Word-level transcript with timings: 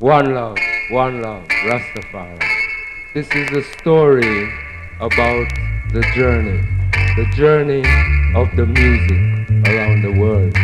One 0.00 0.32
love, 0.32 0.56
one 0.92 1.22
love, 1.22 1.48
Rastafari. 1.66 2.38
This 3.14 3.28
is 3.32 3.50
a 3.50 3.64
story 3.80 4.48
about 5.00 5.48
the 5.90 6.06
journey, 6.14 6.60
the 7.16 7.26
journey 7.34 7.82
of 8.36 8.46
the 8.54 8.64
music 8.64 9.66
around 9.66 10.02
the 10.02 10.12
world. 10.20 10.56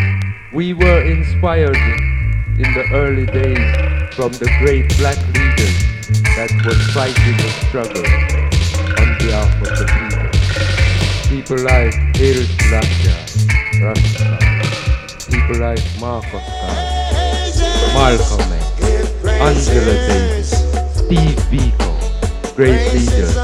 We 0.53 0.73
were 0.73 1.03
inspired 1.03 1.75
in 1.75 2.75
the 2.75 2.87
early 2.93 3.27
days 3.27 4.15
from 4.15 4.31
the 4.35 4.49
great 4.61 4.97
black 4.99 5.19
leaders 5.35 5.83
that 6.37 6.53
were 6.65 6.79
fighting 6.95 7.37
the 7.37 7.51
struggle 7.67 8.07
on 9.03 9.19
behalf 9.19 9.51
of 9.63 9.71
the 9.81 9.87
people. 9.99 10.31
People 11.29 11.59
like 11.65 11.93
Haile 12.15 12.47
Selassie, 12.63 13.11
Rastafari. 13.83 14.53
People 15.29 15.59
like 15.59 15.83
Marcus 15.99 16.31
Garvey, 16.31 17.19
Malcolm 17.95 18.53
X. 18.53 18.64
Angela 19.45 19.93
Davis, 20.09 20.51
Steve 20.97 21.37
Biko, 21.53 22.57
great 22.57 22.95
leaders. 22.95 23.35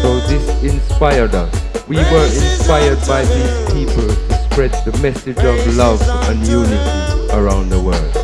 So 0.00 0.20
this 0.28 0.62
inspired 0.62 1.34
us. 1.34 1.52
We 1.88 1.96
were 1.96 2.26
inspired 2.26 3.00
by 3.08 3.24
these 3.24 3.72
people 3.72 4.14
to 4.14 4.34
spread 4.44 4.70
the 4.84 4.96
message 5.02 5.38
of 5.38 5.76
love 5.76 6.00
and 6.30 6.38
unity 6.46 7.32
around 7.32 7.70
the 7.70 7.82
world. 7.82 8.23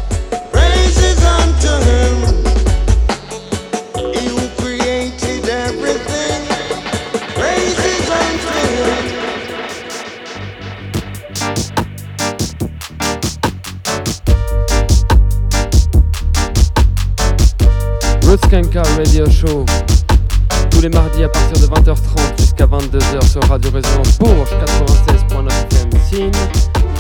Radio 23.51 23.73
Résonance 23.73 24.17
Bourges 24.17 24.53
96.9 24.53 25.49
FM 25.71 25.91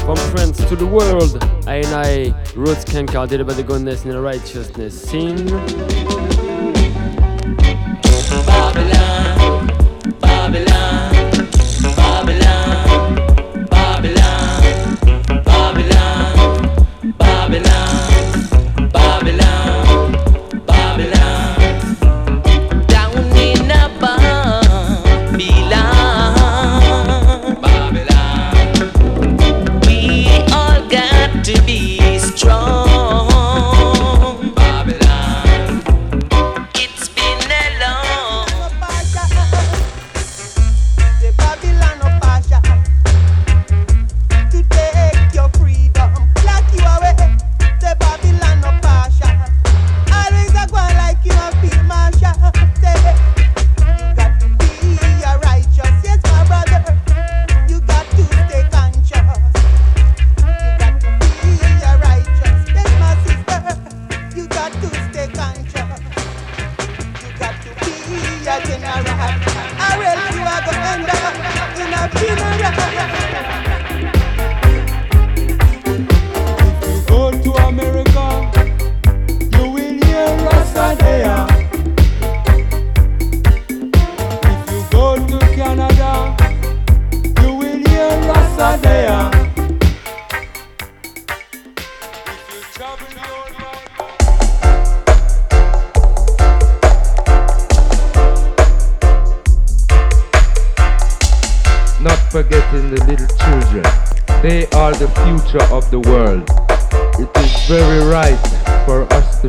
From 0.04 0.16
France 0.16 0.56
to 0.68 0.74
the 0.74 0.84
world 0.84 1.38
I 1.68 1.76
and 1.76 1.94
I 1.94 2.34
Roots 2.56 2.84
did 3.28 3.40
about 3.40 3.54
the 3.54 3.62
goodness 3.62 4.02
and 4.02 4.10
the 4.14 4.20
righteousness 4.20 5.00
scene 5.00 5.46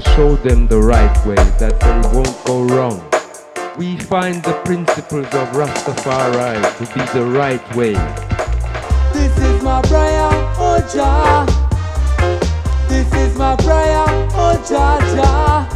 show 0.01 0.35
them 0.35 0.67
the 0.67 0.79
right 0.79 1.25
way, 1.25 1.35
that 1.35 1.79
they 1.79 2.01
won't 2.13 2.45
go 2.45 2.63
wrong. 2.63 3.01
We 3.77 3.97
find 3.97 4.43
the 4.43 4.53
principles 4.65 5.25
of 5.27 5.47
Rastafari 5.53 6.61
to 6.77 6.85
be 6.93 7.01
the 7.17 7.25
right 7.25 7.75
way. 7.75 7.93
This 9.13 9.37
is 9.37 9.63
my 9.63 9.81
prayer, 9.83 10.29
oh 10.59 10.79
Jah. 10.93 11.45
This 12.89 13.11
is 13.13 13.37
my 13.37 13.55
prayer, 13.55 14.05
oh 14.35 14.55
Jah 14.67 14.99
Jah. 15.15 15.67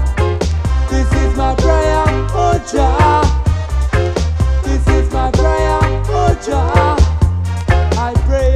This 0.90 1.12
is 1.24 1.38
my 1.38 1.56
prayer, 1.56 2.04
oh 2.34 2.60
Jah. 2.72 3.24
This 4.64 4.88
is 4.88 5.12
my 5.14 5.32
prayer, 5.32 5.80
oh 6.10 6.38
Jah. 6.46 6.96
I 7.98 8.14
pray 8.28 8.55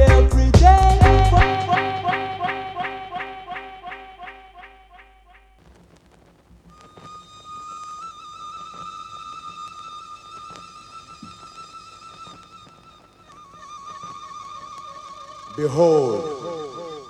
Behold, 15.60 16.22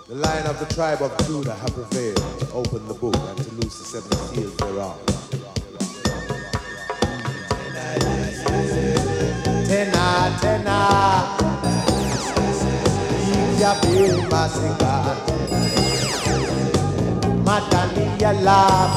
the 0.08 0.16
lion 0.16 0.44
of 0.48 0.58
the 0.58 0.66
tribe 0.74 1.00
of 1.02 1.16
Judah 1.28 1.54
hath 1.54 1.72
prevailed. 1.72 2.16
To 2.40 2.52
open 2.52 2.84
the 2.88 2.94
book 2.94 3.14
and 3.14 3.38
to 3.38 3.54
loose 3.54 3.78
the 3.78 3.84
seven 3.84 4.10
seals 4.10 4.56
thereof. 4.56 4.98
Tena, 9.68 10.34
tena, 10.42 10.78
Yabe 13.60 14.28
Masinga, 14.32 14.94
Madani 17.46 18.18
Yalam, 18.18 18.90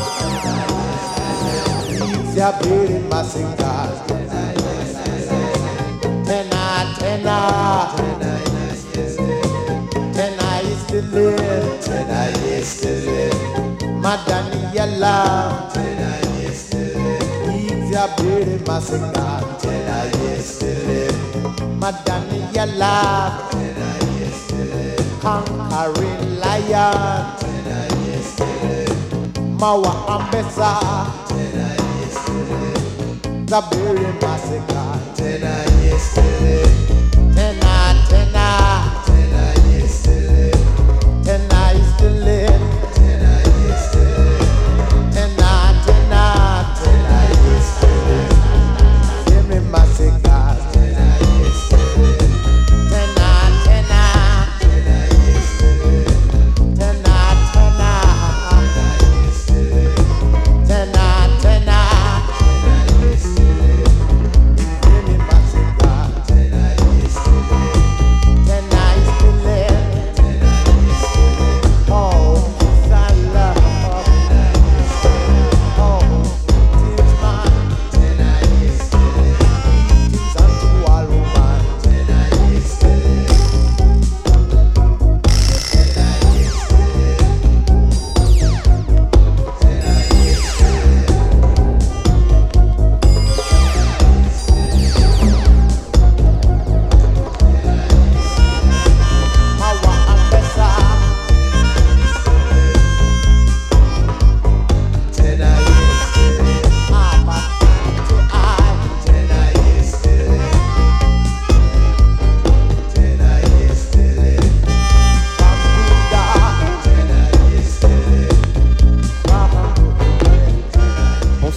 Yabe 2.34 3.08
Masinga, 3.08 3.74
Tena, 6.26 6.96
tena, 6.98 7.96
tena 7.96 8.53
to 10.94 11.02
live, 11.02 11.82
tena 11.82 12.22
is 12.54 12.82
to 12.82 12.90
live, 13.10 13.34
Madani 13.98 14.62
Yalam, 14.78 15.72
tena 15.74 16.12
is 16.46 16.70
to 16.70 16.78
live, 16.78 17.90
Yabe 17.90 18.60
Masinga, 18.68 19.42
tena 19.58 19.98
is 20.38 20.60
to 20.60 20.70
live, 20.86 21.18
Madani 21.82 22.42
Yalam, 22.54 23.32
tena 23.50 23.90
is 24.22 24.38
to 24.50 24.56
live, 24.70 25.20
conquering 25.20 26.38
lion, 26.38 27.26
tena 27.42 27.80
is 28.14 28.36
to 28.36 28.46
live, 28.62 29.02
Mawa 29.58 29.94
Ambessa, 30.14 30.78
tena 31.26 31.70
is 32.06 32.16
to 32.26 32.38
live, 32.54 32.86
Zabiri 33.50 34.10
Masinga, 34.22 34.84
tena 35.18 35.54
is 35.90 36.06
to 36.14 36.22
live, 36.22 36.93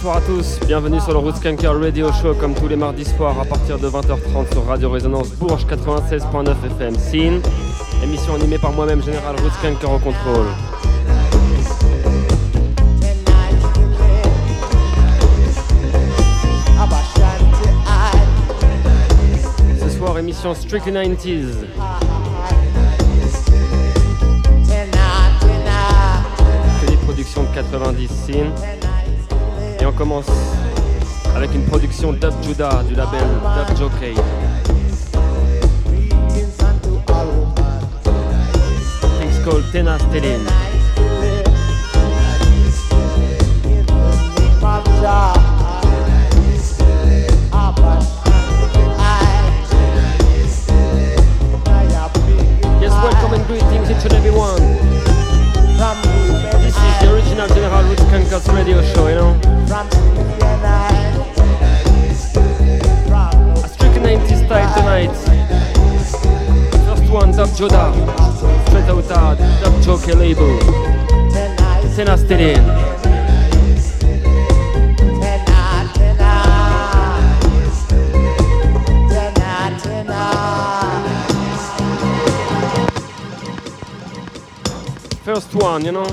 bonsoir 0.07 0.23
à 0.23 0.27
tous, 0.29 0.61
bienvenue 0.65 1.01
sur 1.01 1.11
le 1.11 1.19
Rootskanker 1.19 1.81
Radio 1.81 2.13
Show 2.13 2.35
comme 2.35 2.55
tous 2.55 2.69
les 2.69 2.77
mardis 2.77 3.05
soirs 3.05 3.41
à 3.41 3.45
partir 3.45 3.77
de 3.77 3.89
20h30 3.89 4.53
sur 4.53 4.65
Radio 4.65 4.89
Résonance 4.89 5.31
Bourges 5.31 5.67
96.9 5.67 6.55
FM 6.77 6.95
Scene. 6.95 7.41
Émission 8.05 8.37
animée 8.37 8.59
par 8.59 8.71
moi-même, 8.73 9.03
Général 9.03 9.35
Rootskanker 9.43 9.91
au 9.91 9.99
contrôle. 9.99 10.47
Ce 19.81 19.91
soir, 19.99 20.17
émission 20.21 20.55
Strictly 20.55 20.93
90s. 20.93 21.47
Que 26.81 26.91
des 26.93 26.97
productions 26.99 27.43
de 27.43 27.55
90 27.57 28.09
scene. 28.09 28.53
On 29.87 29.93
commence 29.93 30.27
avec 31.37 31.55
une 31.55 31.63
production 31.63 32.13
Dub 32.13 32.35
Judah 32.43 32.83
du 32.89 32.95
label 32.97 33.21
Dub 33.57 33.77
Jockey. 33.79 34.15
Things 39.21 39.39
called 39.45 39.65
Tena 39.73 39.97
Stelin. 39.99 40.41
Yes, 52.81 52.93
welcome 52.93 53.35
and 53.35 53.47
greetings 53.47 53.91
each 53.91 54.05
and 54.05 54.15
everyone. 54.15 54.61
This 56.59 56.75
is 56.75 56.99
the 57.01 57.15
original 57.15 57.47
General 57.49 57.83
Roots 57.85 58.03
Kankers 58.05 58.49
radio 58.53 58.83
show, 58.93 59.07
First 67.57 67.73
one, 67.73 67.93
Dub 67.97 67.97
Judah. 67.97 68.67
Straight 68.67 69.17
out 69.17 69.41
of 69.41 69.63
Dub 69.63 69.83
Jockey 69.83 70.13
label. 70.13 70.59
Tena 71.97 72.19
Stelin. 72.19 72.63
First 85.25 85.55
one, 85.55 85.85
you 85.85 85.93
know. 85.93 86.07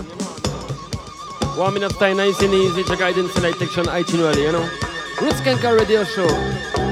Warming 1.57 1.83
up 1.83 1.91
time 1.99 2.17
nice 2.17 2.41
and 2.41 2.53
easy, 2.53 2.83
the 2.83 2.95
guidance 2.97 3.33
selection 3.33 3.89
itinerary, 3.89 4.43
you 4.43 4.51
know. 4.53 4.69
Roots 5.21 5.41
Kanka 5.41 5.73
Radio 5.75 6.05
Show. 6.05 6.27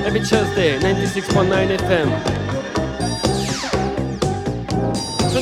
Every 0.05 0.19
Tuesday, 0.19 0.77
96.9 0.79 1.77
FM. 1.77 2.40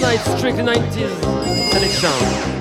Tonight, 0.10 0.38
strictly 0.40 0.64
90s 0.64 1.72
selection. 1.72 2.59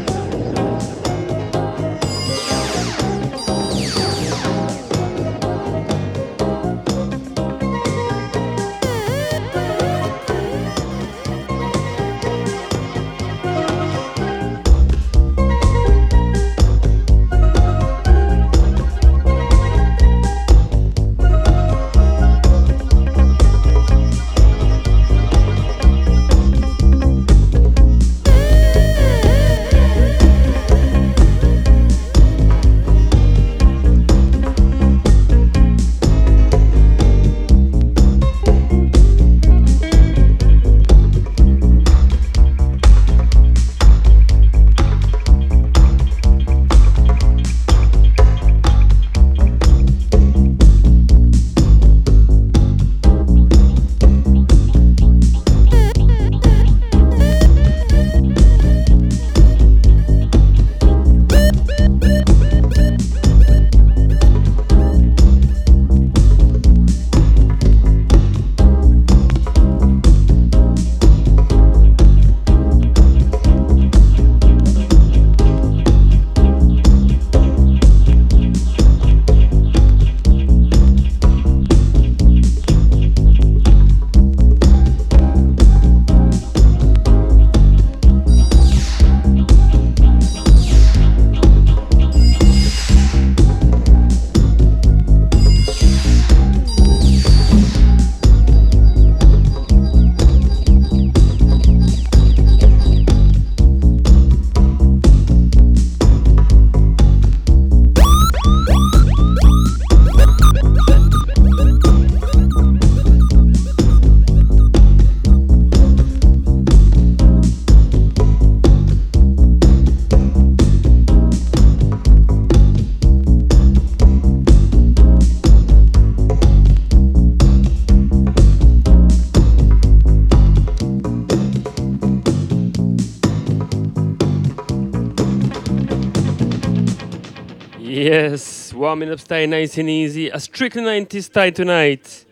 Warming 138.88 139.10
up 139.10 139.20
style 139.20 139.46
nice 139.46 139.76
and 139.76 139.90
easy. 139.90 140.30
A 140.30 140.40
strictly 140.40 140.80
90s 140.80 141.24
style 141.24 141.52
tonight. 141.52 142.24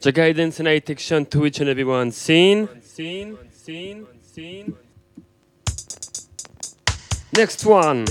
The 0.00 0.12
guidance 0.12 0.60
and 0.60 0.68
action 0.68 1.26
to 1.26 1.44
each 1.44 1.58
and 1.58 1.68
everyone. 1.68 2.12
Scene, 2.12 2.68
scene, 2.82 3.36
scene, 3.50 4.06
scene. 4.22 4.76
Next 7.36 7.66
one. 7.66 8.06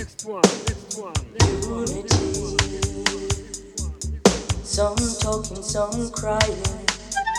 Some 4.76 4.98
talking, 5.22 5.64
some 5.64 6.12
crying, 6.12 6.64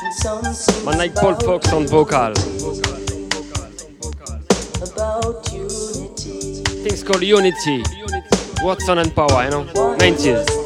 and 0.02 0.14
some 0.22 0.44
sing 0.44 0.84
Man 0.86 0.96
like 0.96 1.14
Paul 1.14 1.34
Fox 1.34 1.70
on 1.74 1.86
vocal. 1.88 2.32
about 4.88 5.52
unity. 5.52 6.62
Things 6.84 7.02
called 7.02 7.22
Unity. 7.22 7.82
Watson 8.64 8.96
and 8.96 9.14
Power, 9.14 9.44
you 9.44 9.50
know? 9.50 9.64
90s. 9.98 10.63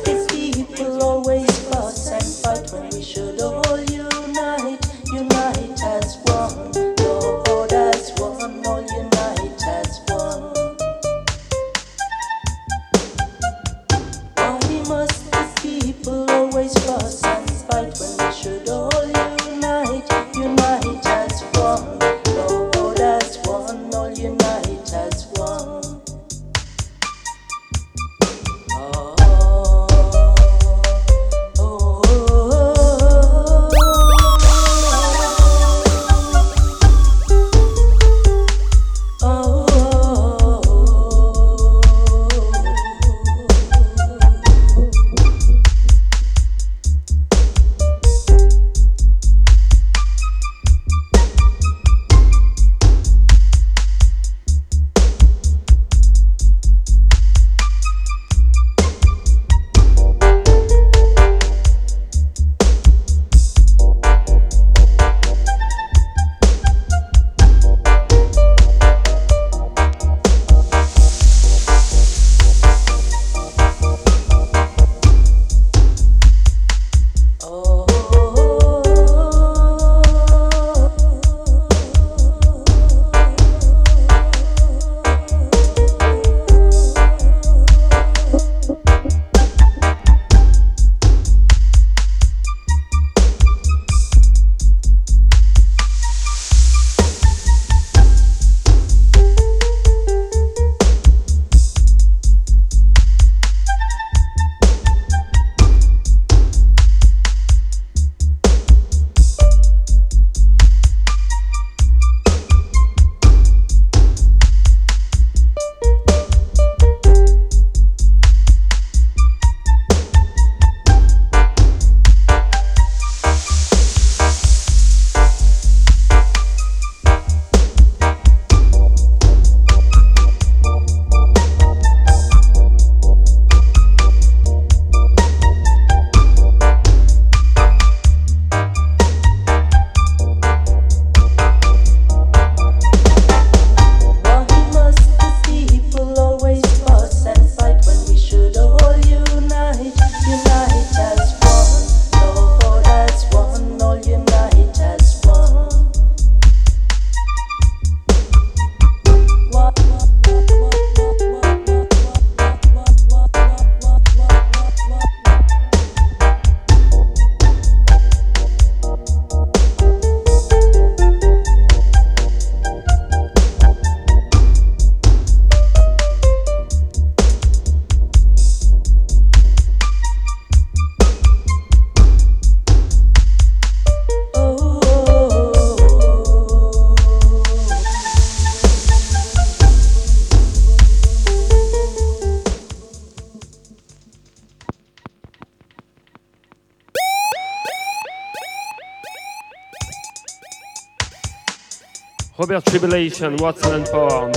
What's 203.08 203.40
Watson 203.40 203.74
and 203.74 203.86
Power. 203.86 204.27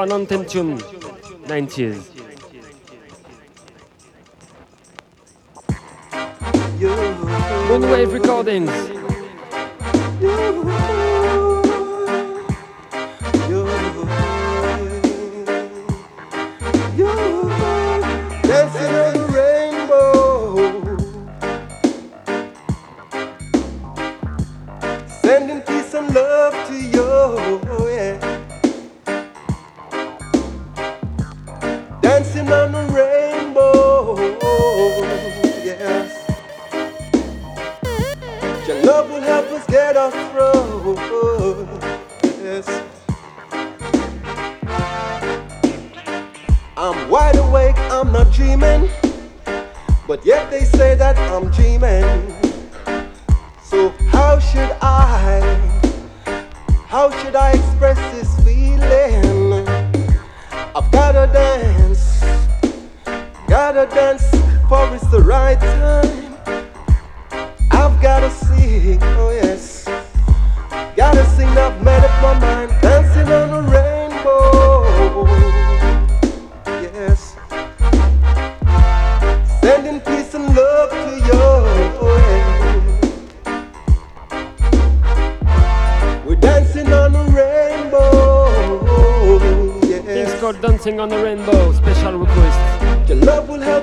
Şu 0.00 0.04
an 0.04 0.10
Anthem 0.10 0.46
Tune 0.46 0.76
90s. 1.48 2.19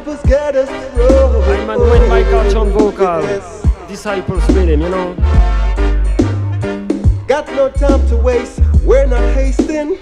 I'm 0.10 1.80
doing 1.80 2.08
my 2.08 2.24
catch 2.24 2.56
on 2.56 2.70
vocal. 2.70 3.22
Disciples 3.90 4.48
rhythm, 4.54 4.82
you 4.82 4.90
know. 4.90 5.14
Got 7.28 7.48
no 7.50 7.70
time 7.70 8.08
to 8.08 8.16
waste, 8.16 8.62
we're 8.86 9.06
not 9.06 9.22
hasting. 9.34 10.00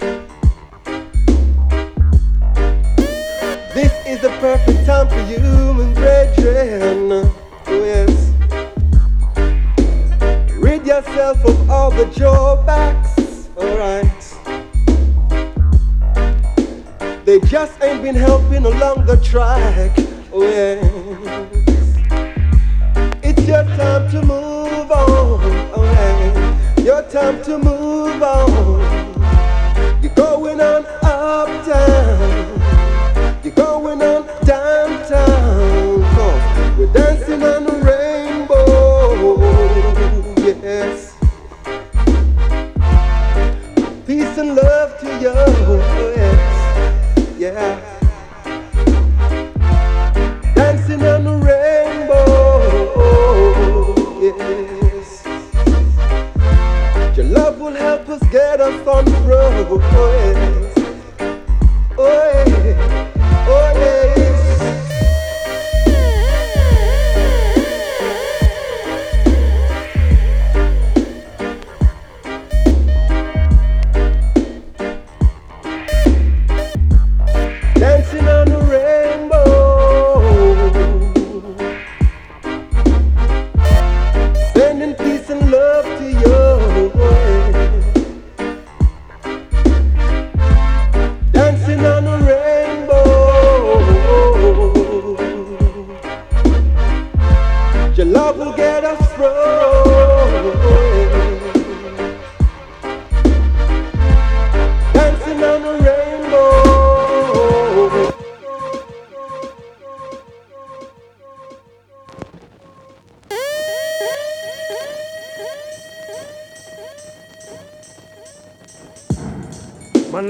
This 3.74 3.92
is 4.06 4.20
the 4.20 4.30
perfect 4.38 4.86
time 4.86 5.08
for 5.08 5.20
human 5.24 5.92
brethren. 5.94 7.10
Oh, 7.66 7.84
yes. 7.84 8.32
Rid 10.52 10.86
yourself 10.86 11.44
of 11.44 11.68
all 11.68 11.90
the 11.90 12.06
drawbacks. 12.14 13.48
Alright. 13.56 14.15
They 17.26 17.40
just 17.40 17.82
ain't 17.82 18.04
been 18.04 18.14
helping 18.14 18.64
along 18.64 19.04
the 19.04 19.16
track. 19.16 19.90
Oh, 20.32 20.44
yeah. 20.44 20.78
It's 23.20 23.42
your 23.48 23.64
time 23.64 24.08
to 24.12 24.22
move 24.22 24.92
on. 24.92 25.40
Oh, 25.74 25.82
yeah. 25.82 26.82
Your 26.84 27.02
time 27.10 27.42
to 27.42 27.58
move 27.58 28.22
on. 28.22 28.80
You're 30.00 30.14
going 30.14 30.60
on 30.60 30.86
uptown. 31.02 32.60
You're 33.42 33.54
going 33.54 34.00
on 34.02 34.24
downtown. 34.44 36.04
Oh, 36.22 36.76
we're 36.78 36.92
dancing 36.92 37.42
on 37.42 37.64
the 37.64 37.72
rainbow. 37.90 39.36
Yes. 40.62 41.16
Peace 44.06 44.38
and 44.38 44.54
love 44.54 45.00
to 45.00 45.08
you. 45.20 45.95
get 58.36 58.60
us 58.60 58.86
on 58.86 59.02
the 59.06 59.12
road. 59.20 59.66
Oh, 59.70 60.12
yes. 60.12 60.74
Oh, 61.96 62.06
yeah. 62.06 62.35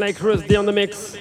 Like 0.07 0.23
Rusty 0.23 0.55
on 0.55 0.67
the 0.67 0.73
mix. 0.73 1.17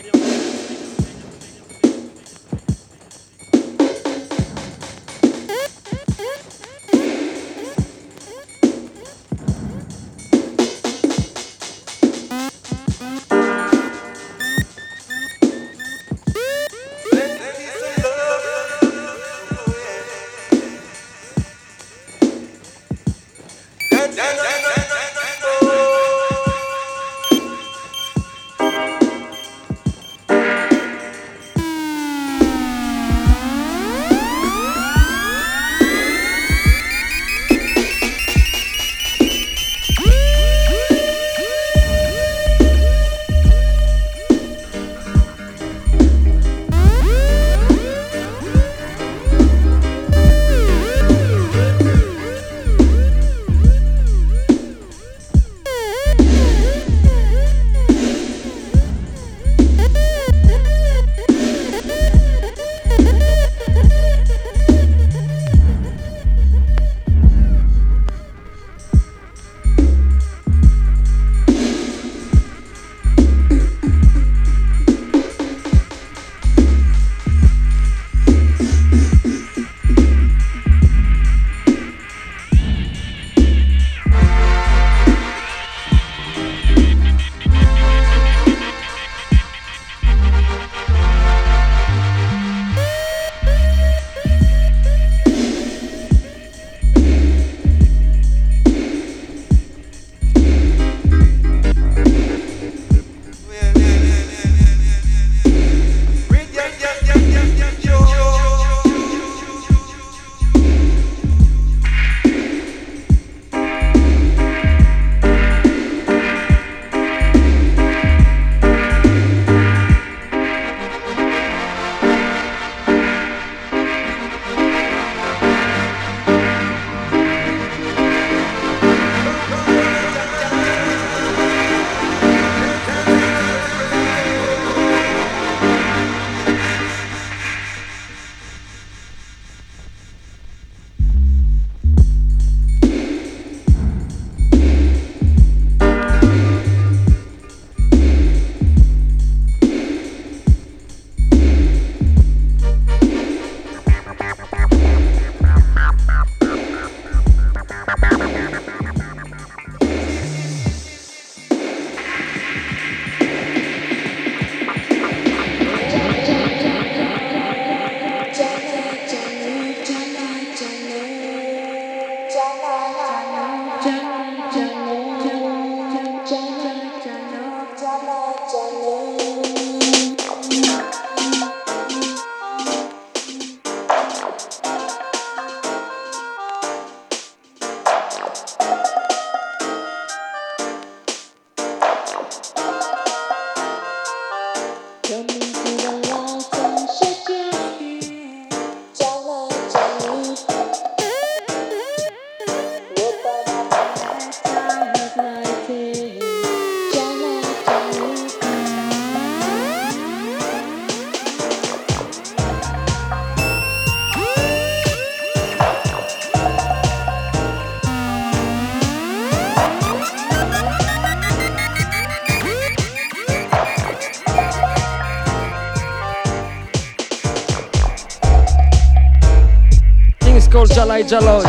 Jalai 230.63 231.03
Jaloi. 231.03 231.43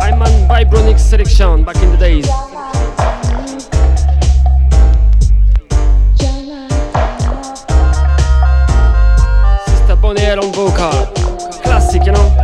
I'm 0.00 0.20
on 0.20 0.48
Vibronic 0.48 0.98
selection 0.98 1.64
back 1.64 1.76
in 1.76 1.90
the 1.92 1.96
days. 1.96 2.26
Sister 9.66 9.96
Bonnie 9.96 10.22
L 10.22 10.44
on 10.44 10.52
vocal. 10.52 11.06
Classic, 11.62 12.04
you 12.04 12.12
know? 12.12 12.41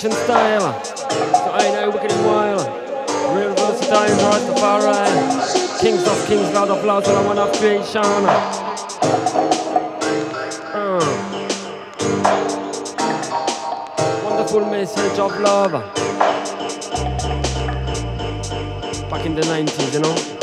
production 0.00 0.24
style. 0.24 0.84
So 0.84 1.52
I 1.52 1.70
know 1.72 1.90
wicked 1.90 2.10
and 2.10 2.26
wild. 2.26 2.66
Real 3.36 3.54
versatile, 3.54 4.16
right 4.30 4.46
to 4.46 4.60
far 4.60 4.86
end. 4.88 5.80
Kings 5.80 6.06
of 6.06 6.26
kings, 6.26 6.52
loud 6.54 6.70
of 6.70 6.84
loud, 6.84 7.06
all 7.06 7.16
I 7.16 7.26
wanna 7.26 7.52
creation. 7.58 8.02
Uh. 10.72 11.00
Wonderful 14.24 14.60
message 14.70 15.18
of 15.18 15.38
love. 15.40 15.72
Back 19.10 19.26
in 19.26 19.34
the 19.34 19.42
90s, 19.42 19.92
you 19.92 20.00
know. 20.00 20.39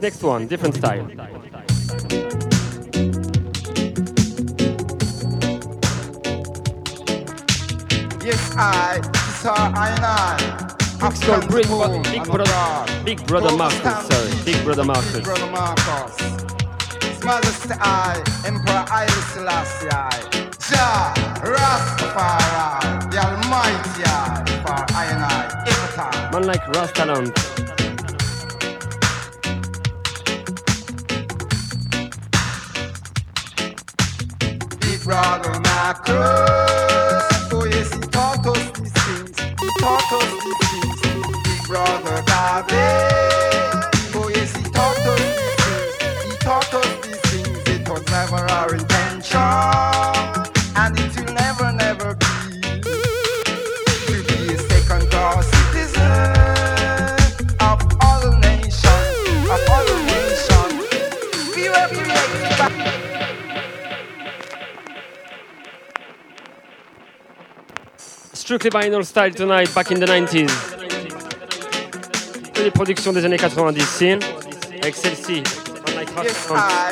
Next 0.00 0.22
one, 0.22 0.46
different 0.46 0.74
style. 0.74 1.06
Yes, 8.24 8.54
I, 8.56 9.00
sir, 9.40 9.50
I 9.50 9.90
and 9.94 10.04
I. 10.04 10.74
It's 11.10 11.24
called 11.24 11.48
Big, 11.48 12.12
Big 12.12 12.24
Brother, 12.24 13.04
Big 13.04 13.26
Brother 13.26 13.56
Marcus, 13.56 14.06
sorry, 14.08 14.44
Big 14.44 14.64
Brother 14.64 14.84
Marcus. 14.84 15.12
Big 15.12 15.24
Brother 15.24 15.50
Marcus. 15.50 16.20
His 17.04 17.24
Majesty 17.24 17.74
I, 17.80 18.22
Emperor 18.46 18.84
Haile 18.88 19.22
Selassie 19.34 19.88
I. 19.90 20.47
Jah, 20.68 21.14
Rastafari, 21.42 23.10
the 23.10 23.18
Almighty 23.18 24.02
for 24.62 24.80
I 24.94 25.06
and 25.12 25.24
I, 25.24 25.64
every 25.66 25.90
time. 25.96 26.32
Man 26.32 26.42
like 26.46 26.62
Rastaland. 26.72 27.32
brother 35.08 35.58
Marcus. 35.60 36.12
Oh 37.50 37.64
yes, 37.64 37.94
he 37.94 38.00
taught 38.00 38.46
us 38.46 38.70
these 38.78 38.92
things. 38.92 39.40
He 39.40 39.68
taught 39.80 40.12
us 40.12 40.44
these 40.44 41.00
things. 41.00 41.30
Big 41.44 41.66
brother 41.66 42.22
David. 42.68 43.47
Vinyl 68.66 69.04
Style 69.04 69.32
Tonight, 69.32 69.72
Back 69.74 69.92
in 69.92 70.00
the 70.00 70.06
90s. 70.06 70.50
Les 72.62 72.70
productions 72.70 73.12
des 73.12 73.24
années 73.24 73.38
90 73.38 73.80
ici, 73.80 74.18
avec 74.82 74.96
celle-ci, 74.96 75.42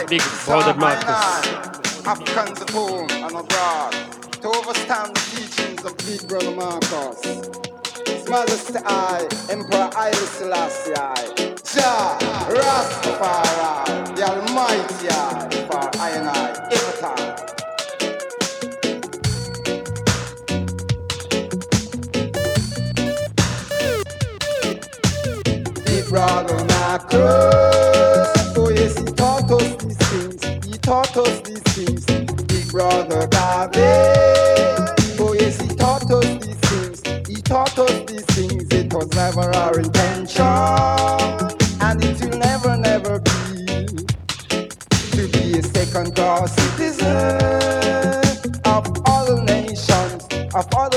Big 0.08 0.22
Brother 0.46 0.76
Marcus. 0.76 1.06
Africans 2.06 2.66
Brother, 26.08 26.54
on 26.56 26.70
our. 26.70 27.00
Oh 28.56 28.70
yes, 28.70 28.98
he 28.98 29.04
taught 29.06 29.50
us 29.50 29.76
these 29.82 29.96
things. 29.96 30.64
He 30.66 30.78
taught 30.78 31.16
us 31.16 31.40
these 31.40 31.62
things. 31.74 32.06
Big 32.46 32.70
brother 32.70 33.26
Babel. 33.28 33.80
Oh 35.20 35.34
yes, 35.34 35.60
he 35.60 35.68
taught 35.76 36.10
us 36.10 36.26
these 36.44 36.56
things. 36.70 37.28
He 37.28 37.42
taught 37.42 37.78
us 37.78 38.04
these 38.10 38.24
things. 38.26 38.68
It 38.72 38.92
was 38.94 39.08
never 39.14 39.50
our 39.56 39.78
intention, 39.80 40.46
and 41.82 42.04
it 42.04 42.20
will 42.22 42.38
never, 42.38 42.76
never 42.76 43.18
be 43.20 44.06
to 45.16 45.28
be 45.28 45.58
a 45.58 45.62
second-class 45.62 46.54
citizen 46.76 48.60
of 48.64 48.86
all 49.06 49.36
nations, 49.42 50.26
of 50.54 50.66
all 50.74 50.90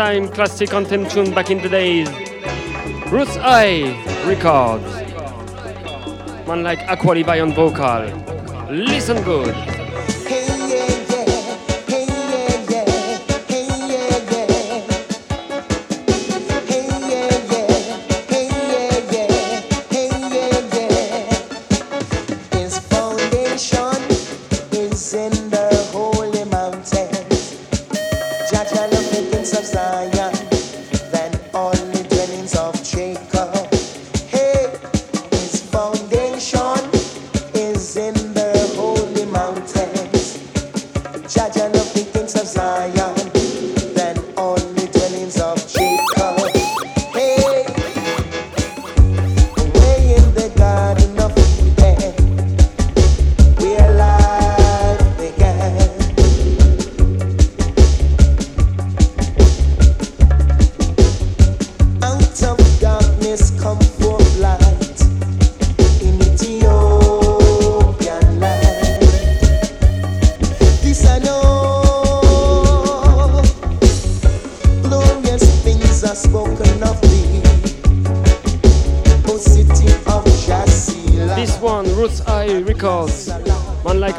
time 0.00 0.26
classic 0.30 0.72
anthem 0.72 1.06
tune 1.06 1.30
back 1.34 1.50
in 1.50 1.58
the 1.58 1.68
days. 1.68 2.08
Bruce 3.10 3.36
I. 3.38 3.92
Records. 4.26 4.90
Man 6.48 6.62
like 6.62 6.78
Aqualibi 6.88 7.42
on 7.42 7.52
vocal. 7.52 8.08
Listen 8.70 9.22
good. 9.24 9.69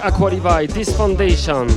Aqualivai, 0.02 0.68
this 0.68 0.96
foundation. 0.98 1.68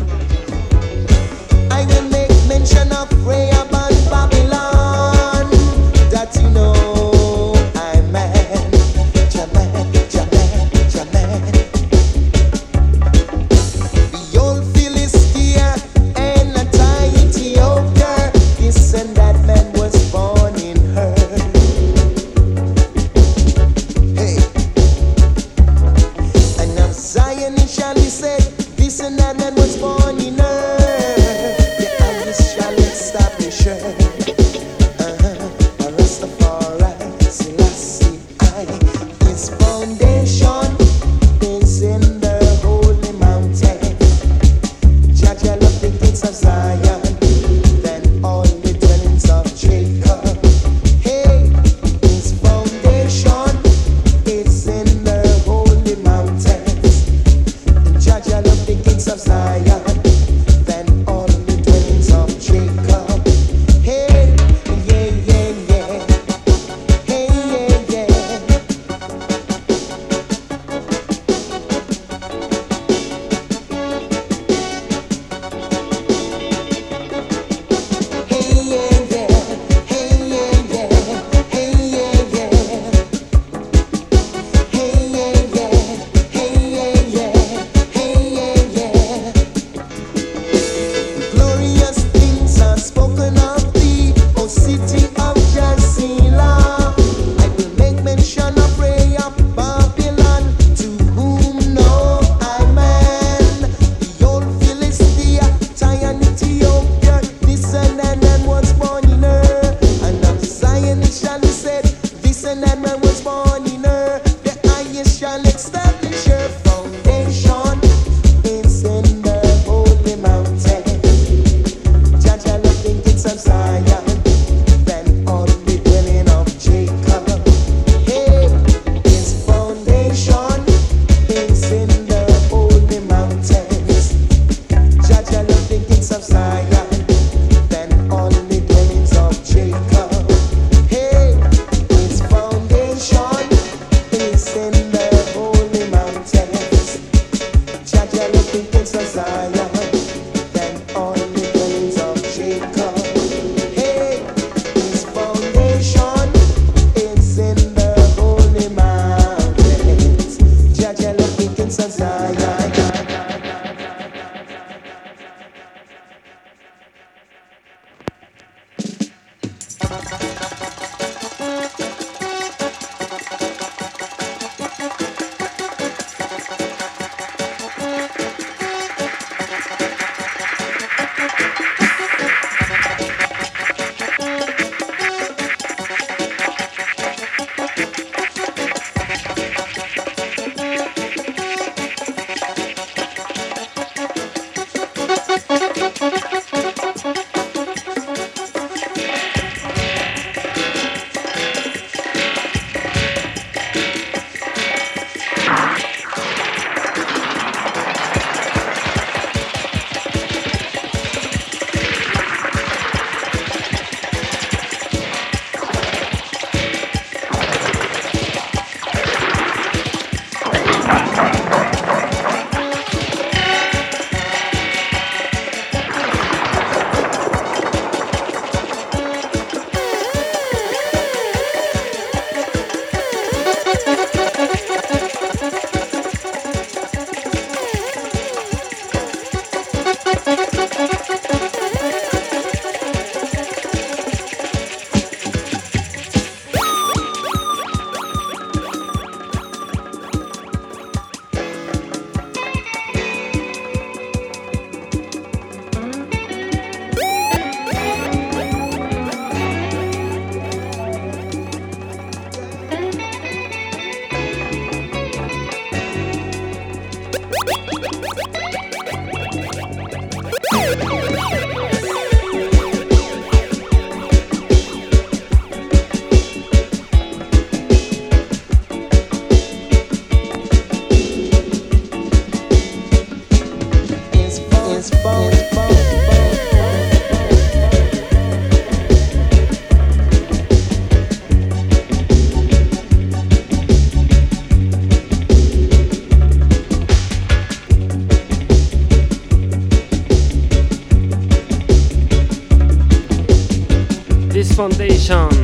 foundation. 304.68 305.43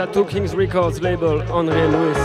Tattoo 0.00 0.24
Kings 0.24 0.54
Records 0.54 1.02
label, 1.02 1.42
Henri 1.52 1.86
Louis. 1.88 2.16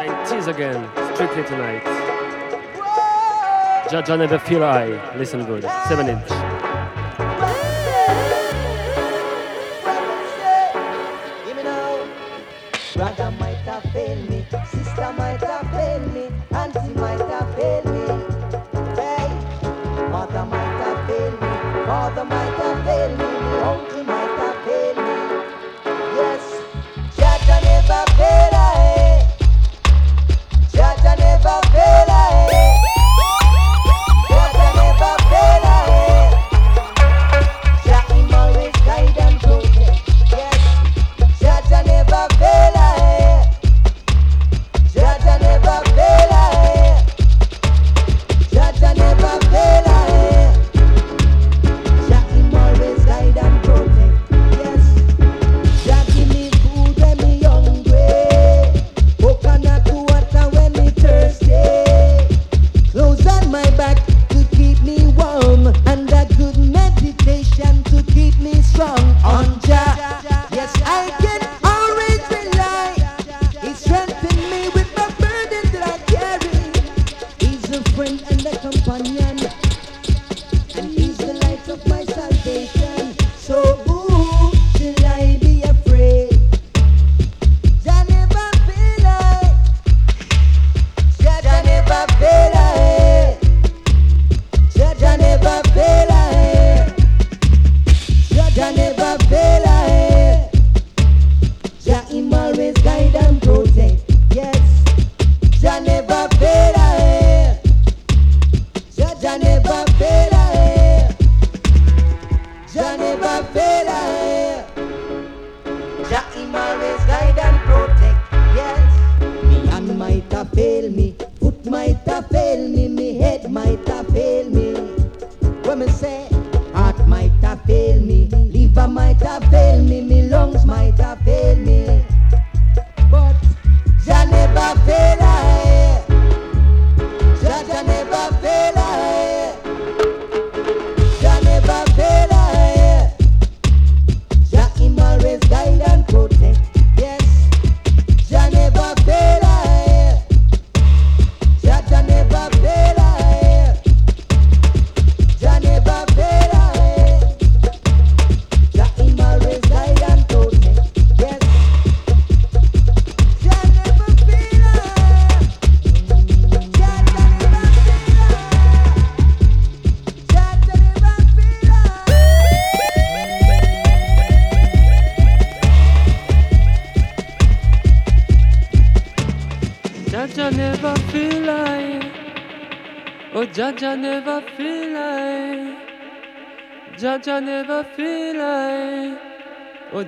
90s 0.00 0.48
again, 0.48 0.90
strictly 1.14 1.44
tonight. 1.44 1.84
Jaja 3.88 4.18
Never 4.18 4.40
Feel 4.40 4.64
I, 4.64 5.16
listen 5.16 5.44
good, 5.44 5.62
7 5.86 6.08
inch. 6.08 6.39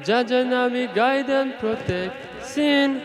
Jajanami, 0.03 0.93
guide 0.93 1.31
and 1.31 1.55
protect. 1.61 2.17
Sin. 2.45 3.01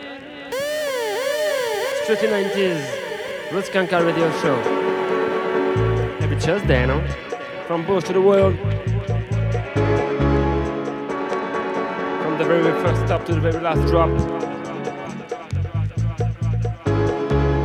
Strictly 2.02 2.28
90s. 2.28 3.52
Roots 3.52 3.68
Skankers 3.68 4.04
Radio 4.04 4.28
Show. 4.40 4.56
Every 6.20 6.36
Tuesday, 6.40 6.86
no? 6.86 7.00
From 7.68 7.86
Bush 7.86 8.04
to 8.04 8.12
the 8.14 8.20
world. 8.20 8.56
From 12.22 12.36
the 12.36 12.44
very 12.44 12.72
first 12.82 13.06
stop 13.06 13.24
to 13.26 13.34
the 13.34 13.40
very 13.40 13.60
last 13.60 13.86
drop. 13.88 14.10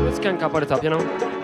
Roots 0.04 0.20
Skankers 0.20 0.54
at 0.54 0.60
the 0.60 0.66
top, 0.68 0.84
you 0.84 0.92
know? 0.92 1.43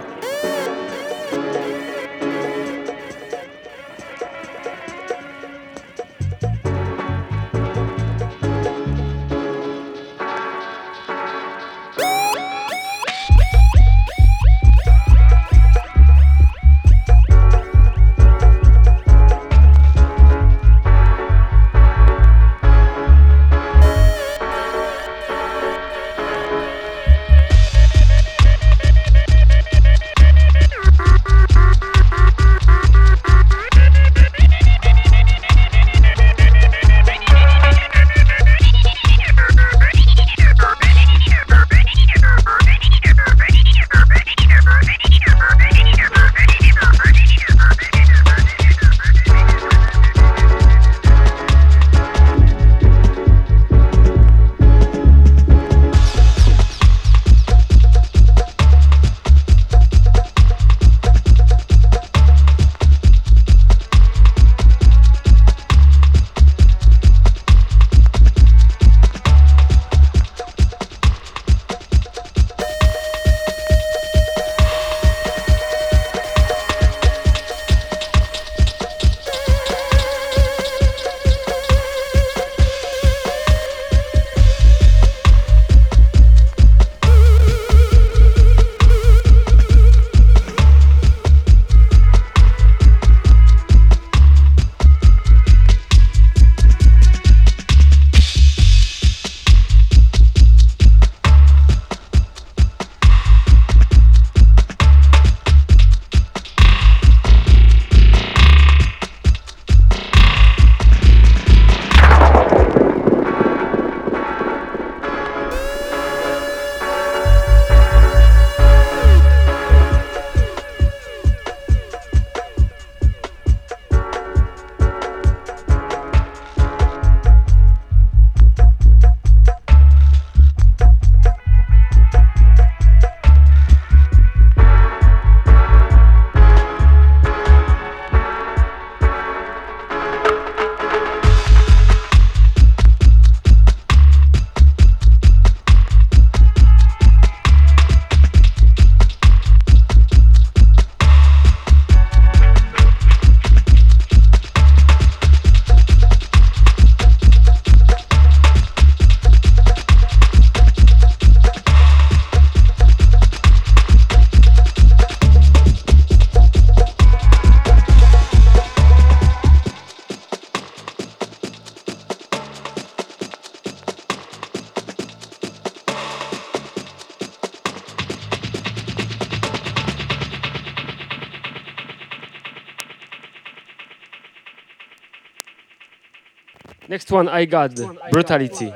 Next 187.09 187.15
one 187.15 187.27
I 187.27 187.45
got 187.45 187.71
Brutality. 188.11 188.71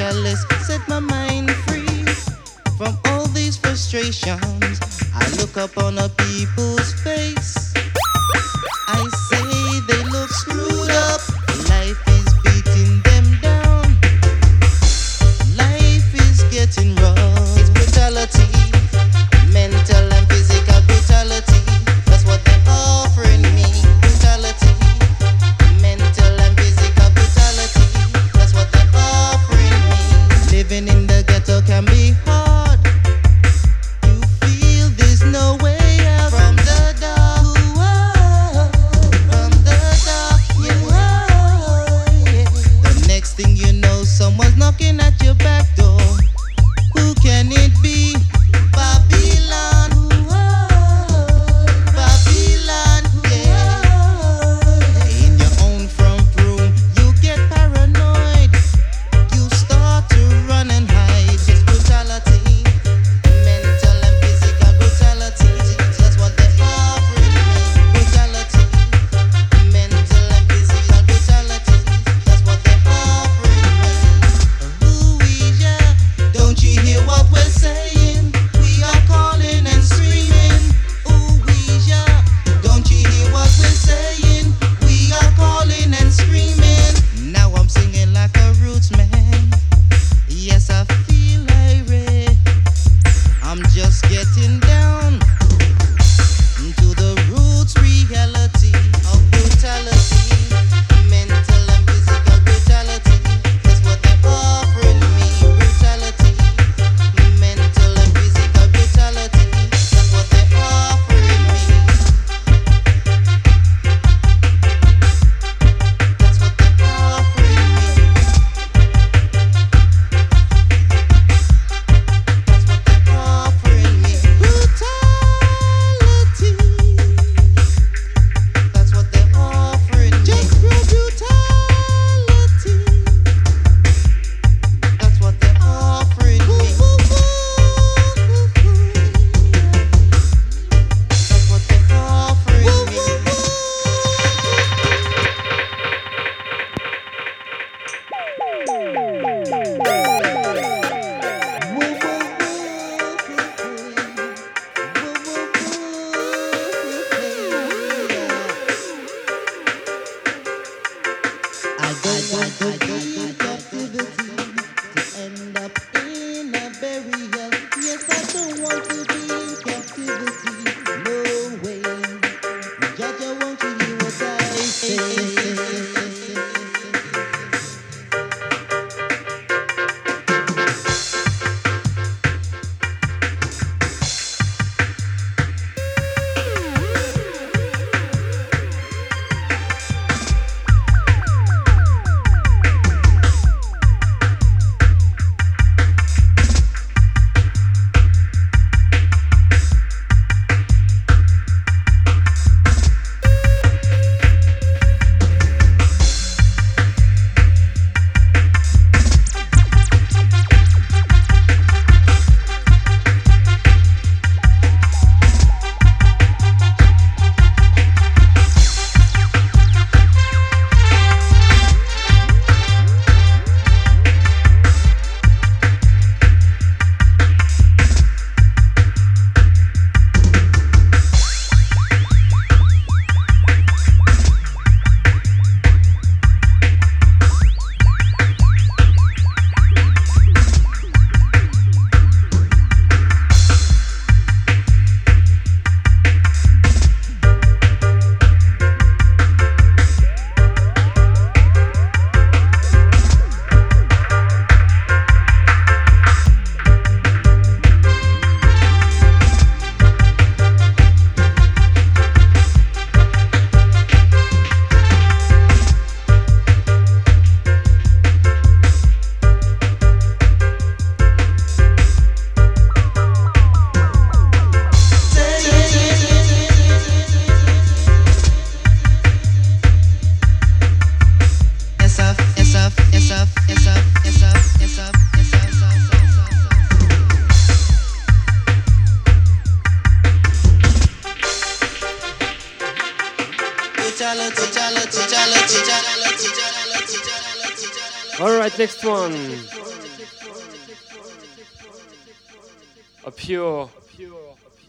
Set 0.00 0.80
my 0.88 0.98
mind 0.98 1.50
free 1.50 2.04
from 2.78 2.96
all 3.08 3.26
these 3.26 3.58
frustrations. 3.58 4.80
I 5.14 5.28
look 5.36 5.58
up 5.58 5.76
on 5.76 5.98
a 5.98 6.08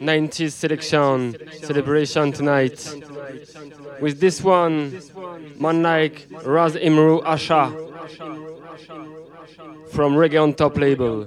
90s 0.02 0.52
selection 0.54 1.38
celebration 1.62 2.32
tonight. 2.32 2.92
With 4.00 4.20
this 4.20 4.42
one, 4.44 5.00
man 5.60 5.84
like 5.84 6.28
Raz 6.44 6.74
Imru 6.76 7.24
Asha 7.24 7.70
from 9.92 10.16
Reggae 10.16 10.42
on 10.42 10.54
Top 10.56 10.76
label. 10.78 11.26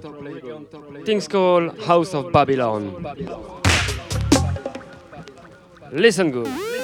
Things 1.05 1.27
called 1.27 1.79
House 1.83 2.13
of 2.13 2.33
Babylon. 2.33 3.05
Listen 5.93 6.31
good. 6.31 6.74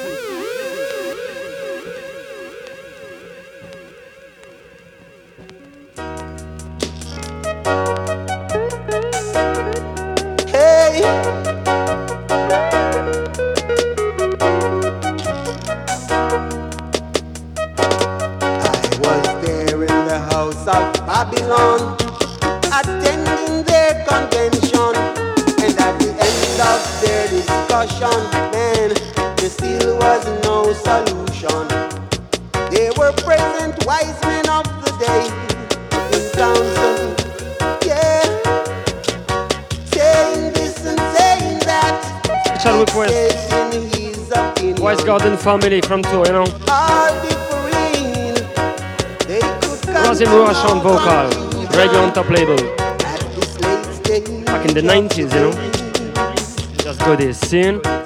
Babylon, 21.52 21.98
attending 22.72 23.64
their 23.64 24.06
convention, 24.08 24.96
and 25.60 25.76
at 25.78 26.00
the 26.00 26.12
end 26.16 26.60
of 26.72 26.80
their 27.02 27.28
discussion, 27.28 28.32
man, 28.54 28.94
there 29.36 29.50
still 29.50 29.98
was 29.98 30.26
no 30.46 30.72
solution. 30.72 31.68
There 32.72 32.92
were 32.98 33.12
present 33.24 33.86
wise 33.86 34.22
men 34.24 34.48
of 34.50 34.64
the 34.86 34.92
day 35.00 35.28
in 36.16 36.24
council, 36.32 37.16
yeah, 37.86 38.24
saying 39.92 40.54
this 40.54 40.86
and 40.86 41.00
saying 41.00 41.60
that. 41.66 42.00
Special 42.46 42.80
request. 42.80 43.48
stating 43.50 43.90
his. 43.90 44.80
Wise 44.80 45.04
Garden 45.04 45.38
family 45.38 45.82
from 45.82 46.02
Tour, 46.04 46.26
you 46.28 46.32
know. 46.34 47.11
Ruach 50.28 50.64
on 50.70 50.82
vocal. 50.82 51.30
Reggae 51.72 52.04
on 52.04 52.14
Top 52.14 52.30
label. 52.30 52.56
Back 54.46 54.66
in 54.68 54.74
the 54.74 54.82
90s, 54.82 55.34
you 55.34 55.40
know. 55.40 56.74
Just 56.78 57.00
go 57.00 57.16
this 57.16 57.40
scene. 57.40 58.01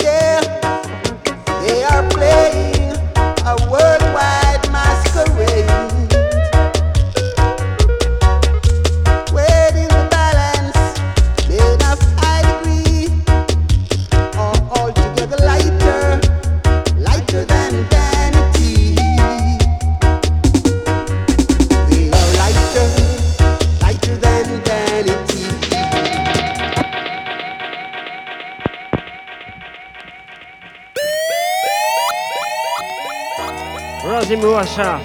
Ruasha, 34.42 35.00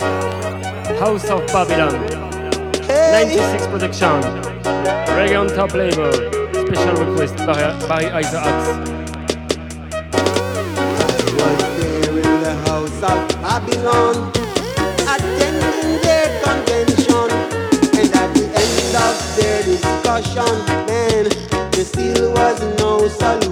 House 0.98 1.28
of 1.30 1.46
Babylon. 1.48 1.94
96 2.88 3.66
production. 3.68 4.22
Reggae 5.16 5.40
on 5.40 5.48
Top 5.48 5.72
label. 5.74 6.12
Special 6.52 7.04
request 7.04 7.36
by, 7.46 7.54
Barry 7.88 8.10
Isaacs. 8.10 8.90
was 11.36 11.58
there 11.78 12.18
in 12.18 12.40
the 12.42 12.54
house 12.66 13.02
of 13.02 13.28
Babylon, 13.42 14.32
attending 15.12 16.00
their 16.02 16.28
convention, 16.42 17.30
and 17.98 18.14
at 18.14 18.34
the 18.34 18.44
end 18.64 18.96
of 18.96 19.36
their 19.36 19.62
discussion, 19.62 20.52
man, 20.86 21.24
there 21.72 21.84
still 21.84 22.32
was 22.32 22.60
no 22.78 23.08
solution. 23.08 23.49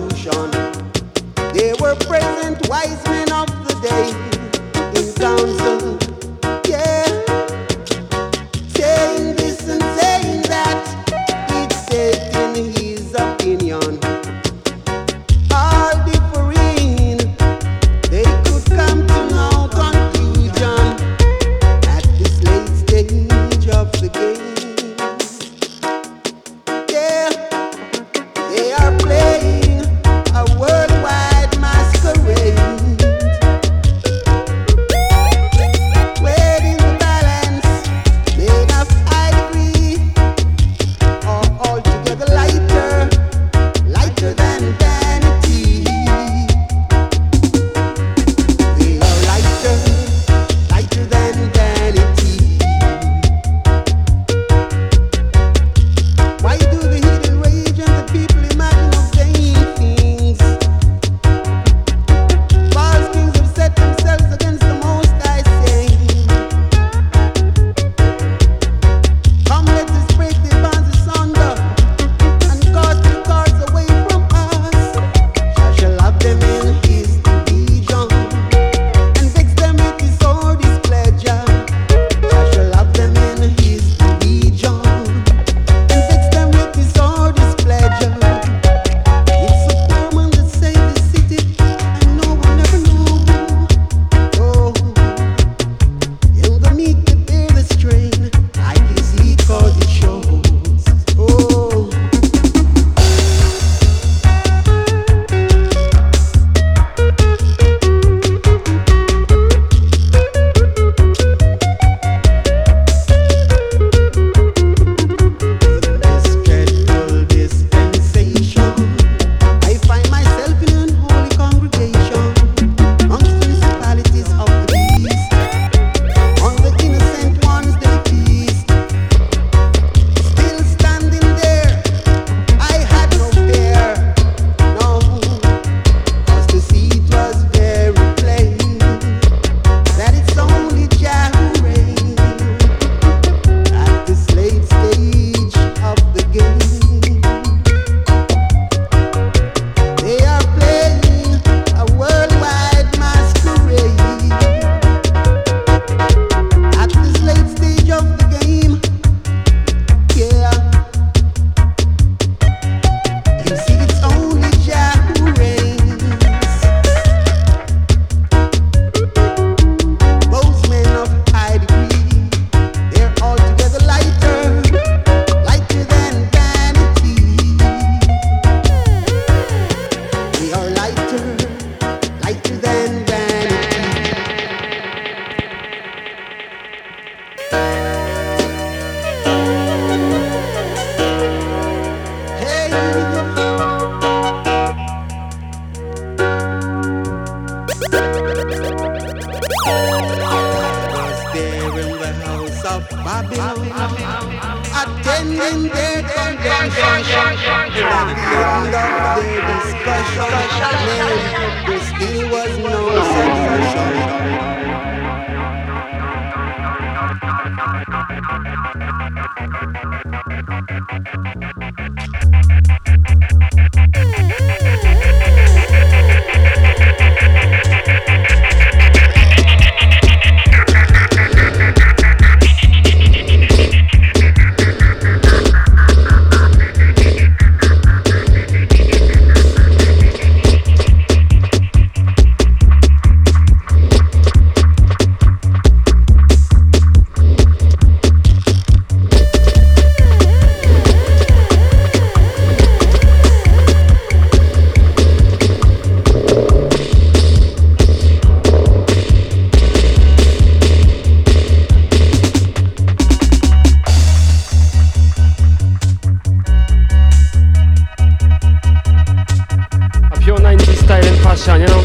90s 270.41 270.84
style 270.84 271.05
and 271.05 271.18
fashion, 271.22 271.61
you 271.61 271.66
know. 271.66 271.82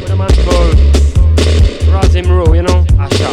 With 0.00 0.10
a 0.10 0.16
man 0.16 0.28
called 0.44 0.76
Razim 1.92 2.28
Rowe, 2.28 2.52
you 2.54 2.62
know, 2.62 2.84
Asha. 2.98 3.30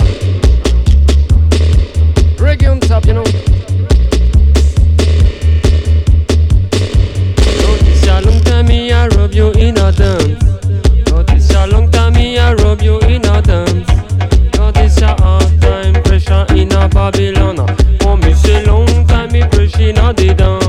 Reggae 2.38 2.72
on 2.72 2.80
top, 2.80 3.06
you 3.06 3.14
know. 3.14 3.24
Notice 7.62 8.08
a 8.08 8.22
long 8.22 8.42
time 8.44 8.68
me 8.68 8.92
I 8.92 9.08
rub 9.10 9.34
you 9.34 9.52
in 9.54 9.78
a 9.78 9.92
dance. 9.92 10.44
Notice 11.12 11.54
a 11.54 11.68
long 11.68 11.90
time 11.92 12.14
me 12.14 12.38
I 12.38 12.54
rub 12.54 12.82
you 12.82 13.00
in 13.02 13.26
a 13.26 13.42
dance. 13.42 13.88
Notice 14.58 15.02
a 15.02 15.16
hard 15.22 15.62
time 15.62 16.02
pressure 16.04 16.46
in 16.50 16.72
a 16.74 16.88
Babylon. 16.90 17.58
For 18.00 18.18
me 18.18 18.34
say 18.34 18.66
long 18.66 19.08
time 19.08 19.32
me 19.32 19.42
pressure 19.48 19.82
in 19.82 19.98
a 19.98 20.14
dance. 20.14 20.63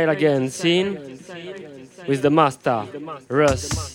again 0.00 0.50
scene 0.50 0.94
with 2.06 2.22
the 2.22 2.30
master, 2.30 2.86
Russ. 3.28 3.91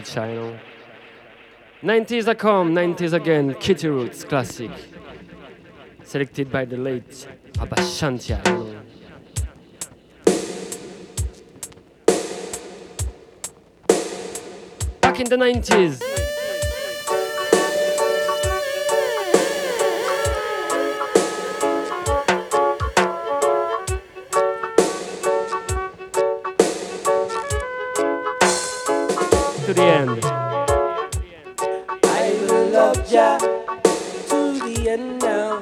Channel. 0.00 0.56
90s 1.82 2.28
are 2.28 2.34
come, 2.34 2.72
90s 2.74 3.12
again, 3.12 3.54
Kitty 3.54 3.88
Roots 3.88 4.24
classic. 4.24 4.70
Selected 6.04 6.50
by 6.50 6.64
the 6.64 6.76
late 6.76 7.26
Papa 7.54 7.76
Shantia. 7.76 8.42
Back 15.00 15.20
in 15.20 15.28
the 15.28 15.36
90s. 15.36 16.11
to 33.12 34.58
the 34.64 34.88
end 34.88 35.20
now. 35.20 35.60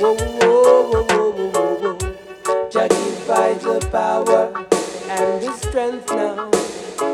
Whoa, 0.00 0.16
whoa, 0.16 0.82
whoa, 0.90 1.04
whoa, 1.04 1.30
whoa, 1.30 1.50
whoa, 1.52 1.94
whoa. 1.94 2.68
Jah 2.68 2.88
give 2.88 3.26
the 3.62 3.88
power 3.92 4.52
and 5.08 5.40
the 5.40 5.52
strength 5.52 6.10
now. 6.10 6.50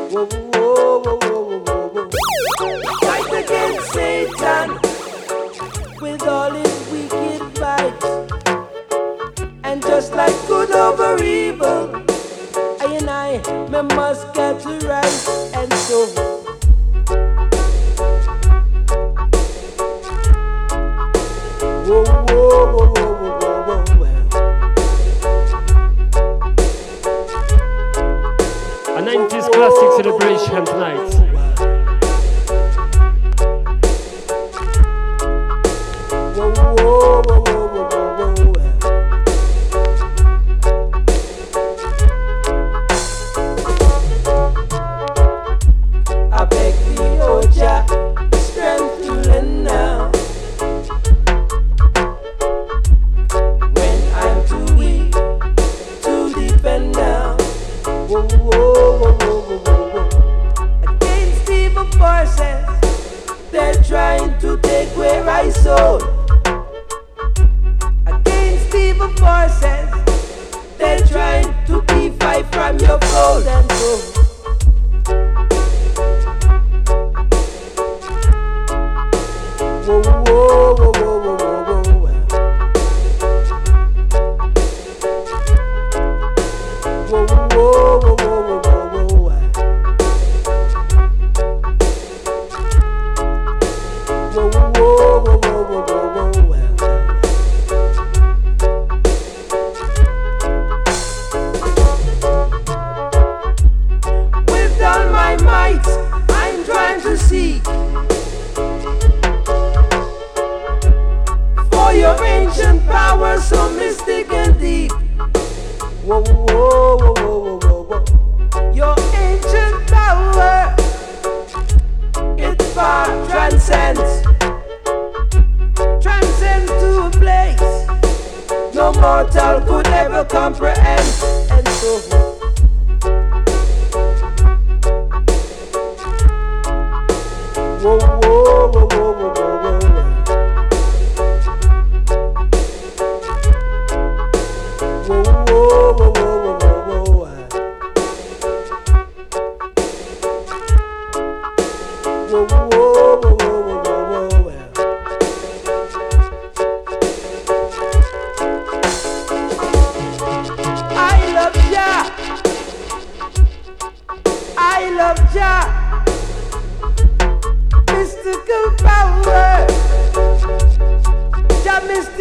Whoa, 0.09 0.25
whoa, 0.25 0.99
whoa, 0.99 1.19
whoa, 1.21 1.59
whoa, 1.59 1.89
whoa, 1.89 2.09
whoa. 2.57 2.81
Fight 3.01 3.45
against 3.45 3.93
Satan 3.93 4.79
with 6.01 6.23
all 6.23 6.49
his 6.49 6.77
wicked 6.91 7.59
might. 7.59 8.03
and 9.63 9.79
just 9.83 10.13
like 10.15 10.35
good 10.47 10.71
over 10.71 11.23
evil, 11.23 12.03
I 12.81 12.97
and 12.97 13.09
I, 13.11 13.37
we 13.69 13.95
must 13.95 14.33
get 14.33 14.59
to 14.61 14.87
right. 14.87 15.40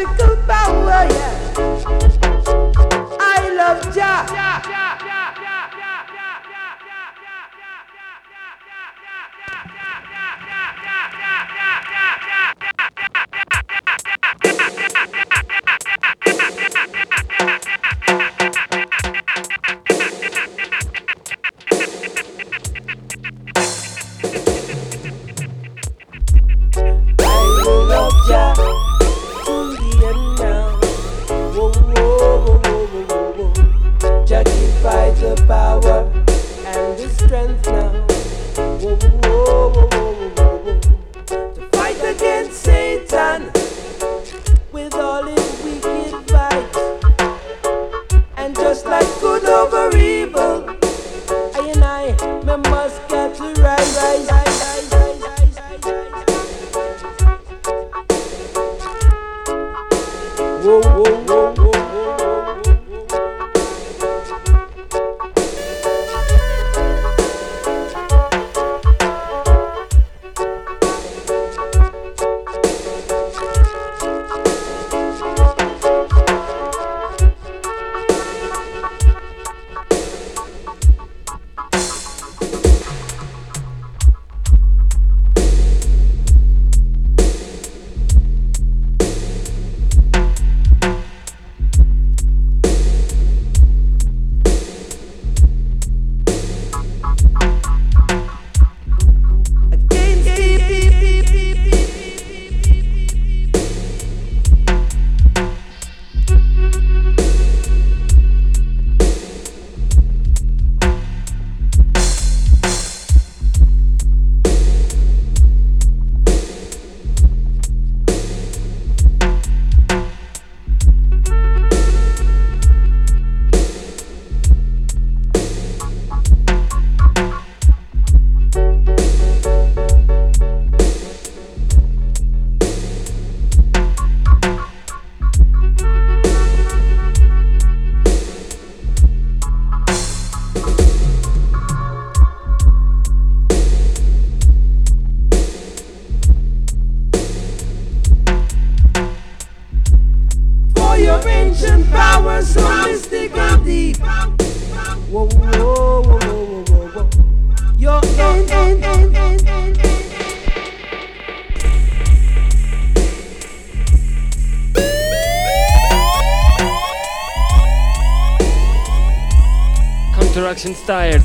Mystical 0.01 0.30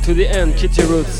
to 0.06 0.14
the 0.14 0.28
end, 0.28 0.54
Kitty 0.54 0.84
Roots 0.84 1.15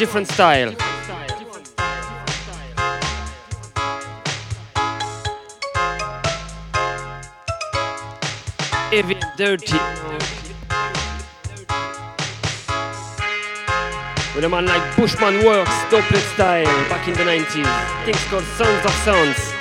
different 0.00 0.28
style. 0.28 0.72
Heavy 8.90 9.16
dirty. 9.36 9.76
With 14.34 14.44
a 14.44 14.48
man 14.48 14.64
like 14.64 14.96
Bushman 14.96 15.44
Works, 15.44 15.70
doublet 15.90 16.22
style, 16.32 16.64
back 16.88 17.06
in 17.06 17.12
the 17.12 17.24
90s. 17.24 18.04
Things 18.06 18.24
called 18.30 18.44
Sounds 18.56 18.86
of 18.86 18.92
Sounds. 19.04 19.59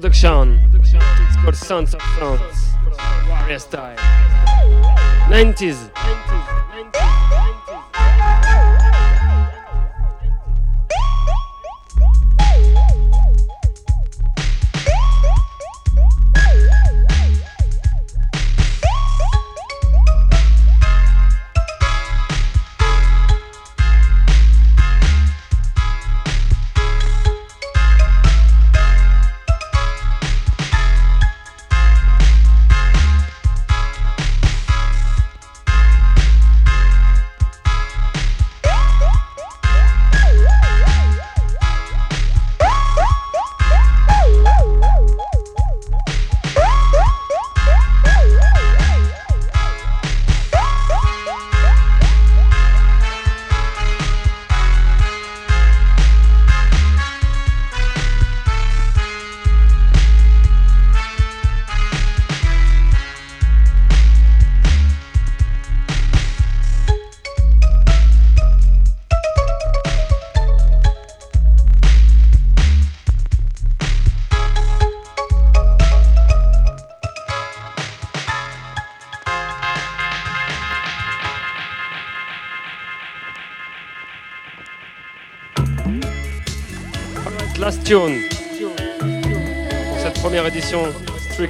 production. 0.00 0.60
It's 0.74 1.36
called 1.42 1.56
Sons 1.56 1.92
of 1.94 2.00
France. 2.00 2.70
Warrior 3.28 3.58
style. 3.58 3.96
90s. 5.28 5.90
90s. 5.90 6.57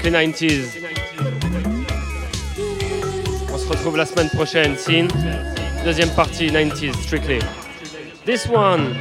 Strictly 0.09 0.32
90s. 0.32 0.68
On 3.52 3.59
se 3.59 3.68
retrouve 3.68 3.97
la 3.98 4.06
semaine 4.06 4.30
prochaine. 4.30 4.76
Sin, 4.76 5.09
Deuxième 5.85 6.10
partie, 6.10 6.51
90s, 6.51 6.94
strictly. 7.02 7.40
This 8.24 8.47
one. 8.47 8.97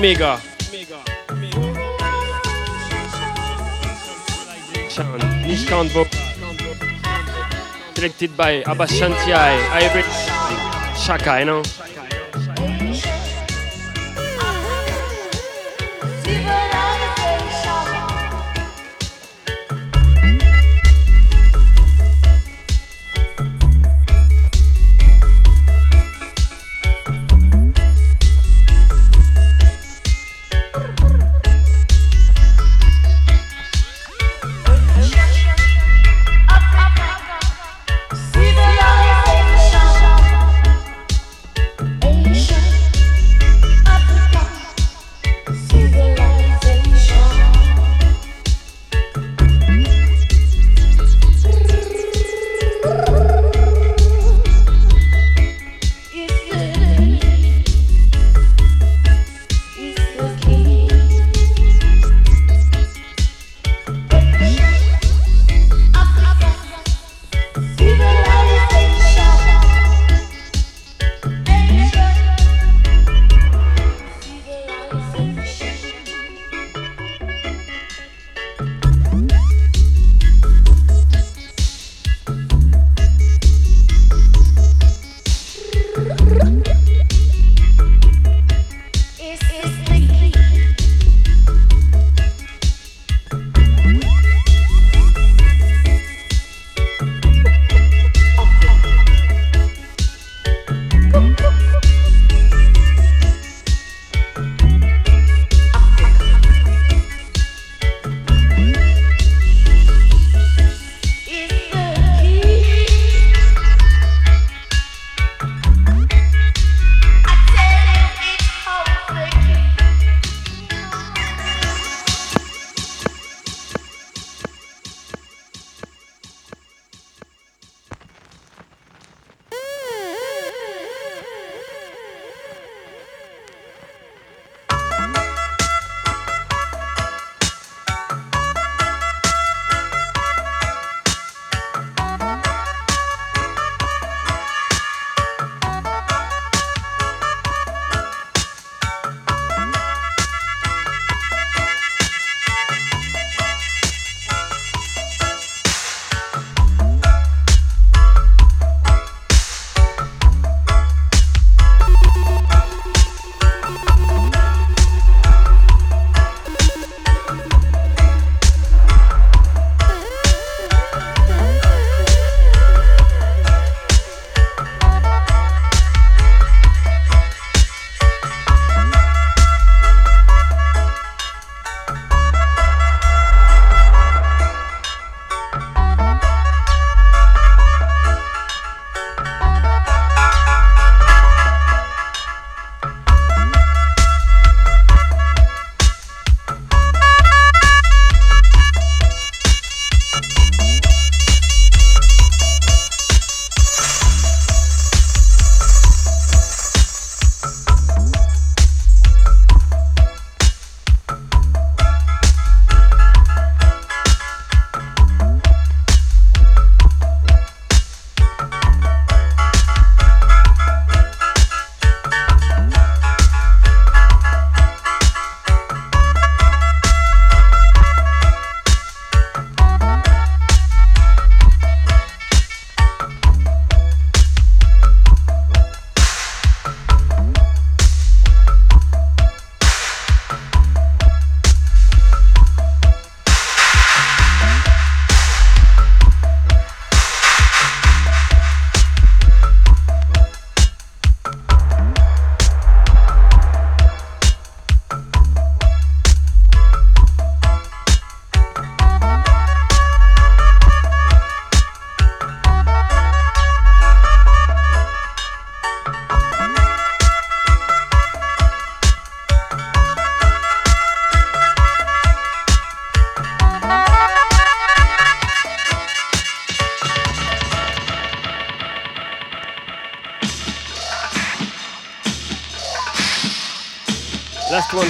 Mega. 0.00 0.40
Nishkant 5.46 5.88
Vocal. 5.92 6.18
Selected 7.94 8.36
by 8.36 8.62
Abbas 8.66 8.90
Shantiai, 8.92 9.58
Hybrid 9.72 10.04
Shaka, 11.08 11.38
you 11.38 11.46
know. 11.46 11.62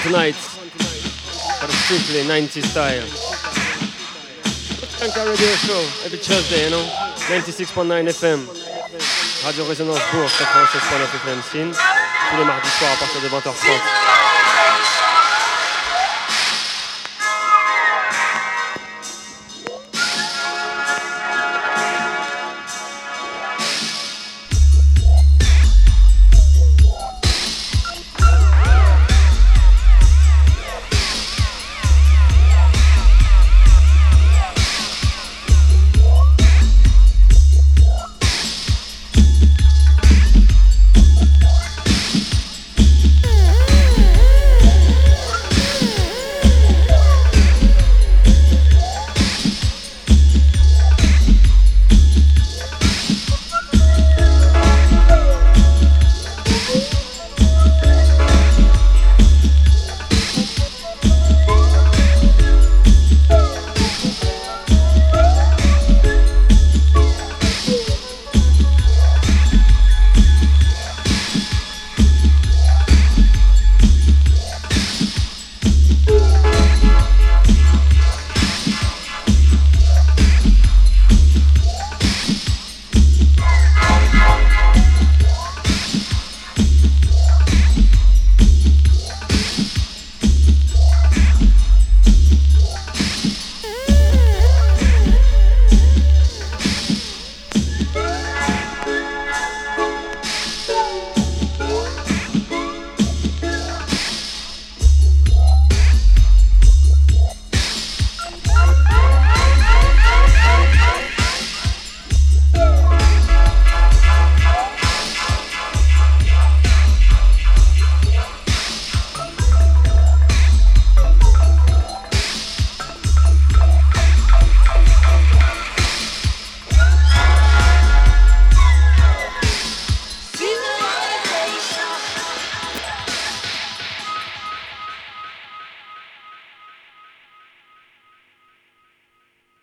Tonight. 0.09 0.35
For 0.35 1.69
strictly 1.85 2.27
90 2.27 2.63
style. 2.63 3.05
Anchor 5.05 5.29
Radio 5.29 5.53
Show, 5.69 5.81
every 6.05 6.19
Tuesday, 6.19 6.65
you 6.65 6.71
know, 6.71 6.85
96.9 7.29 8.09
FM. 8.09 8.41
Radio 9.45 9.65
Résonance 9.65 10.01
Bourg, 10.11 10.29
96.9 10.29 11.15
FM 11.15 11.43
Sin, 11.43 11.71
tous 12.31 12.37
les 12.39 12.45
mardis 12.45 12.71
soirs 12.79 12.93
à 12.93 12.97
partir 12.97 13.21
de 13.21 13.29
20h30. 13.29 13.98